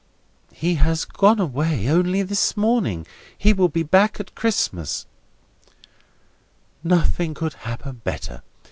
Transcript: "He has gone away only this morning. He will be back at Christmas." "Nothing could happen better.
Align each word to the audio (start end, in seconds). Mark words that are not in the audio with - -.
"He 0.51 0.73
has 0.81 1.05
gone 1.05 1.39
away 1.39 1.87
only 1.87 2.23
this 2.23 2.57
morning. 2.57 3.05
He 3.37 3.53
will 3.53 3.67
be 3.69 3.83
back 3.83 4.19
at 4.19 4.33
Christmas." 4.33 5.05
"Nothing 6.83 7.35
could 7.35 7.53
happen 7.53 8.01
better. 8.03 8.41